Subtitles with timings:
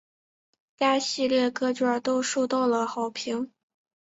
[0.75, 3.51] 该系列各卷都受到了好评。